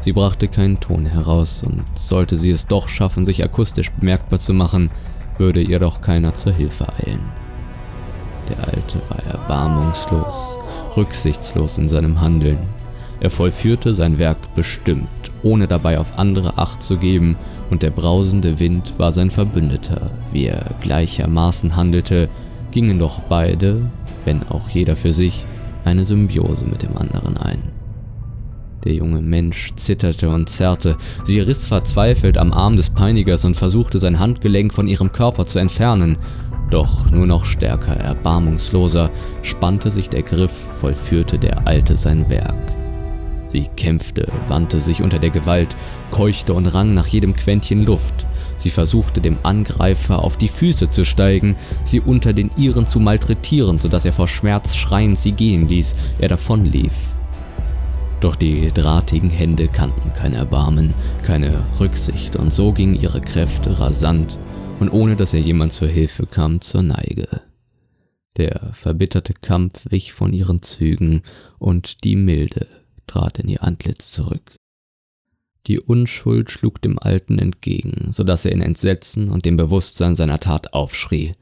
Sie 0.00 0.12
brachte 0.12 0.46
keinen 0.46 0.78
Ton 0.78 1.06
heraus, 1.06 1.64
und 1.64 1.84
sollte 1.94 2.36
sie 2.36 2.50
es 2.50 2.66
doch 2.66 2.88
schaffen, 2.88 3.26
sich 3.26 3.42
akustisch 3.42 3.90
bemerkbar 3.90 4.38
zu 4.38 4.52
machen, 4.52 4.90
würde 5.38 5.62
ihr 5.62 5.80
doch 5.80 6.00
keiner 6.00 6.34
zur 6.34 6.52
Hilfe 6.52 6.86
eilen. 6.98 7.45
Der 8.48 8.58
Alte 8.58 9.00
war 9.08 9.24
erbarmungslos, 9.24 10.58
rücksichtslos 10.96 11.78
in 11.78 11.88
seinem 11.88 12.20
Handeln. 12.20 12.58
Er 13.18 13.30
vollführte 13.30 13.94
sein 13.94 14.18
Werk 14.18 14.54
bestimmt, 14.54 15.08
ohne 15.42 15.66
dabei 15.66 15.98
auf 15.98 16.18
andere 16.18 16.58
Acht 16.58 16.82
zu 16.82 16.98
geben, 16.98 17.36
und 17.70 17.82
der 17.82 17.90
brausende 17.90 18.60
Wind 18.60 18.94
war 18.98 19.10
sein 19.10 19.30
Verbündeter. 19.30 20.10
Wie 20.32 20.46
er 20.46 20.74
gleichermaßen 20.80 21.74
handelte, 21.74 22.28
gingen 22.70 22.98
doch 22.98 23.20
beide, 23.20 23.80
wenn 24.24 24.42
auch 24.48 24.68
jeder 24.68 24.96
für 24.96 25.12
sich, 25.12 25.44
eine 25.85 26.04
Symbiose 26.04 26.64
mit 26.66 26.82
dem 26.82 26.96
anderen 26.96 27.37
ein. 27.37 27.62
Der 28.85 28.94
junge 28.94 29.20
Mensch 29.20 29.72
zitterte 29.74 30.28
und 30.28 30.48
zerrte, 30.48 30.96
sie 31.24 31.40
riss 31.40 31.66
verzweifelt 31.66 32.38
am 32.38 32.52
Arm 32.52 32.76
des 32.76 32.90
Peinigers 32.90 33.44
und 33.44 33.56
versuchte 33.56 33.98
sein 33.98 34.20
Handgelenk 34.20 34.72
von 34.72 34.87
ihrem 34.87 35.11
Körper 35.11 35.44
zu 35.44 35.59
entfernen, 35.59 36.18
doch 36.70 37.11
nur 37.11 37.26
noch 37.26 37.44
stärker, 37.44 37.94
erbarmungsloser, 37.94 39.11
spannte 39.42 39.90
sich 39.90 40.09
der 40.09 40.22
Griff, 40.22 40.66
vollführte 40.81 41.38
der 41.38 41.66
Alte 41.66 41.96
sein 41.96 42.29
Werk. 42.29 42.74
Sie 43.48 43.68
kämpfte, 43.76 44.29
wandte 44.48 44.81
sich 44.81 45.02
unter 45.02 45.18
der 45.18 45.31
Gewalt, 45.31 45.76
keuchte 46.11 46.52
und 46.52 46.66
rang 46.66 46.94
nach 46.94 47.07
jedem 47.07 47.37
Quäntchen 47.37 47.85
Luft. 47.85 48.26
Sie 48.57 48.70
versuchte 48.70 49.20
dem 49.20 49.38
Angreifer 49.42 50.22
auf 50.22 50.37
die 50.37 50.48
Füße 50.48 50.88
zu 50.88 51.05
steigen, 51.05 51.57
sie 51.85 52.00
unter 52.00 52.33
den 52.33 52.50
ihren 52.57 52.87
zu 52.87 52.98
malträtieren, 52.98 53.79
sodass 53.79 54.05
er 54.05 54.12
vor 54.12 54.29
Schmerz 54.29 54.74
schreiend 54.74 55.18
sie 55.18 55.33
gehen 55.33 55.68
ließ, 55.68 55.96
er 56.18 56.29
davonlief. 56.29 56.94
Doch 58.20 58.35
die 58.35 58.72
drahtigen 58.72 59.31
Hände 59.31 59.68
kannten 59.68 60.12
kein 60.14 60.33
Erbarmen, 60.33 60.94
keine 61.22 61.62
Rücksicht, 61.79 62.35
und 62.35 62.52
so 62.52 62.72
gingen 62.72 63.00
ihre 63.00 63.20
Kräfte 63.20 63.79
rasant 63.79 64.38
und 64.80 64.90
ohne 64.90 65.16
dass 65.16 65.32
ihr 65.32 65.40
jemand 65.40 65.72
zur 65.72 65.88
Hilfe 65.88 66.26
kam, 66.26 66.60
zur 66.60 66.82
Neige. 66.82 67.42
Der 68.36 68.70
verbitterte 68.74 69.32
Kampf 69.32 69.86
wich 69.90 70.12
von 70.12 70.32
ihren 70.32 70.62
Zügen 70.62 71.22
und 71.58 72.04
die 72.04 72.16
Milde 72.16 72.66
trat 73.06 73.38
in 73.38 73.48
ihr 73.48 73.62
Antlitz 73.62 74.12
zurück. 74.12 74.56
Die 75.66 75.80
Unschuld 75.80 76.50
schlug 76.50 76.80
dem 76.82 76.98
Alten 76.98 77.38
entgegen, 77.38 78.12
so 78.12 78.22
dass 78.22 78.44
er 78.44 78.52
in 78.52 78.60
Entsetzen 78.60 79.30
und 79.30 79.44
dem 79.44 79.56
Bewusstsein 79.56 80.14
seiner 80.14 80.38
Tat 80.38 80.74
aufschrie. 80.74 81.32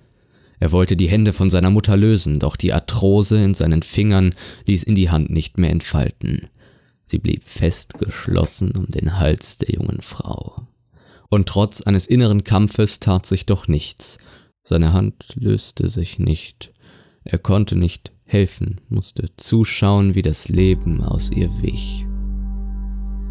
Er 0.60 0.72
wollte 0.72 0.96
die 0.96 1.08
Hände 1.08 1.32
von 1.32 1.50
seiner 1.50 1.70
Mutter 1.70 1.96
lösen, 1.96 2.38
doch 2.38 2.56
die 2.56 2.72
Arthrose 2.72 3.42
in 3.42 3.54
seinen 3.54 3.82
Fingern 3.82 4.34
ließ 4.66 4.84
ihn 4.84 4.94
die 4.94 5.10
Hand 5.10 5.30
nicht 5.30 5.58
mehr 5.58 5.70
entfalten. 5.70 6.48
Sie 7.04 7.18
blieb 7.18 7.44
fest 7.44 7.94
geschlossen 7.98 8.72
um 8.76 8.86
den 8.86 9.18
Hals 9.18 9.58
der 9.58 9.74
jungen 9.74 10.00
Frau 10.00 10.66
und 11.34 11.48
trotz 11.48 11.82
eines 11.82 12.06
inneren 12.06 12.44
Kampfes 12.44 13.00
tat 13.00 13.26
sich 13.26 13.44
doch 13.44 13.66
nichts. 13.66 14.18
Seine 14.62 14.92
Hand 14.92 15.34
löste 15.34 15.88
sich 15.88 16.20
nicht. 16.20 16.72
Er 17.24 17.38
konnte 17.38 17.76
nicht 17.76 18.12
helfen, 18.24 18.80
musste 18.88 19.26
zuschauen, 19.36 20.14
wie 20.14 20.22
das 20.22 20.48
Leben 20.48 21.02
aus 21.02 21.30
ihr 21.30 21.50
wich. 21.60 22.06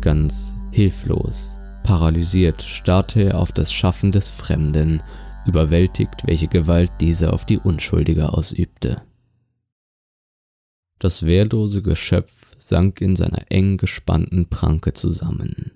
Ganz 0.02 0.54
hilflos, 0.72 1.58
paralysiert 1.84 2.62
starrte 2.62 3.24
er 3.24 3.40
auf 3.40 3.54
das 3.54 3.72
Schaffen 3.72 4.12
des 4.12 4.30
Fremden, 4.30 5.02
überwältigt, 5.46 6.28
welche 6.28 6.50
Gewalt 6.50 6.92
dieser 7.00 7.32
auf 7.32 7.46
die 7.46 7.58
Unschuldige 7.58 8.34
ausübte. 8.34 9.02
Das 11.00 11.26
wehrlose 11.26 11.82
Geschöpf 11.82 12.52
sank 12.58 13.00
in 13.00 13.16
seiner 13.16 13.50
eng 13.50 13.78
gespannten 13.78 14.50
Pranke 14.50 14.92
zusammen. 14.92 15.72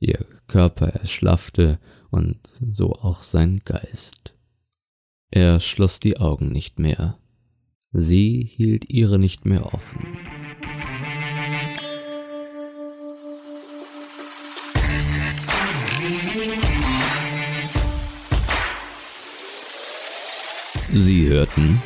Ihr 0.00 0.24
Körper 0.46 0.88
erschlaffte 0.88 1.78
und 2.10 2.38
so 2.72 2.92
auch 2.92 3.22
sein 3.22 3.60
Geist. 3.64 4.34
Er 5.30 5.60
schloss 5.60 6.00
die 6.00 6.18
Augen 6.18 6.50
nicht 6.50 6.78
mehr. 6.78 7.18
Sie 7.92 8.48
hielt 8.50 8.88
ihre 8.88 9.18
nicht 9.18 9.44
mehr 9.44 9.74
offen. 9.74 10.06
Sie 20.94 21.28
hörten 21.28 21.82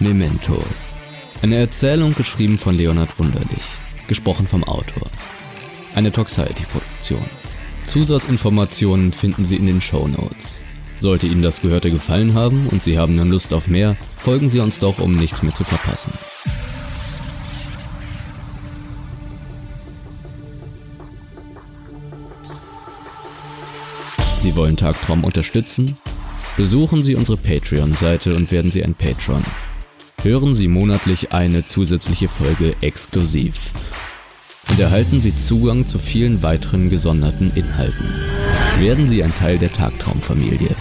Memento. 0.00 0.62
Eine 1.42 1.56
Erzählung 1.56 2.14
geschrieben 2.14 2.58
von 2.58 2.74
Leonhard 2.74 3.18
Wunderlich, 3.18 3.62
gesprochen 4.06 4.46
vom 4.46 4.64
Autor. 4.64 5.08
Eine 5.94 6.12
Toxiety-Produktion. 6.12 7.24
Zusatzinformationen 7.88 9.14
finden 9.14 9.46
Sie 9.46 9.56
in 9.56 9.66
den 9.66 9.80
Show 9.80 10.06
Notes. 10.06 10.62
Sollte 11.00 11.26
Ihnen 11.26 11.40
das 11.40 11.62
Gehörte 11.62 11.90
gefallen 11.90 12.34
haben 12.34 12.66
und 12.66 12.82
Sie 12.82 12.98
haben 12.98 13.16
nun 13.16 13.30
Lust 13.30 13.54
auf 13.54 13.66
mehr, 13.66 13.96
folgen 14.18 14.50
Sie 14.50 14.60
uns 14.60 14.78
doch, 14.78 14.98
um 14.98 15.12
nichts 15.12 15.42
mehr 15.42 15.54
zu 15.54 15.64
verpassen. 15.64 16.12
Sie 24.42 24.54
wollen 24.54 24.76
Tagtraum 24.76 25.24
unterstützen? 25.24 25.96
Besuchen 26.58 27.02
Sie 27.02 27.14
unsere 27.14 27.38
Patreon-Seite 27.38 28.34
und 28.34 28.52
werden 28.52 28.70
Sie 28.70 28.84
ein 28.84 28.94
Patron. 28.94 29.42
Hören 30.22 30.54
Sie 30.54 30.68
monatlich 30.68 31.32
eine 31.32 31.64
zusätzliche 31.64 32.28
Folge 32.28 32.74
exklusiv 32.82 33.72
und 34.70 34.80
erhalten 34.80 35.20
Sie 35.20 35.34
Zugang 35.34 35.86
zu 35.86 35.98
vielen 35.98 36.42
weiteren 36.42 36.90
gesonderten 36.90 37.52
Inhalten. 37.54 38.08
Werden 38.78 39.08
Sie 39.08 39.22
ein 39.22 39.34
Teil 39.34 39.58
der 39.58 39.72
Tagtraumfamilie. 39.72 40.74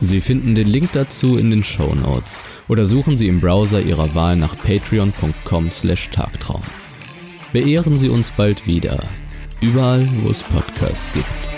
Sie 0.00 0.20
finden 0.20 0.54
den 0.54 0.68
Link 0.68 0.92
dazu 0.92 1.36
in 1.36 1.50
den 1.50 1.64
Show 1.64 1.94
Notes 1.94 2.44
oder 2.68 2.86
suchen 2.86 3.16
Sie 3.16 3.28
im 3.28 3.40
Browser 3.40 3.80
Ihrer 3.80 4.14
Wahl 4.14 4.36
nach 4.36 4.56
patreon.com/tagtraum. 4.56 6.62
Beehren 7.52 7.98
Sie 7.98 8.08
uns 8.08 8.30
bald 8.30 8.66
wieder, 8.66 9.02
überall 9.60 10.08
wo 10.22 10.30
es 10.30 10.42
Podcasts 10.42 11.12
gibt. 11.12 11.53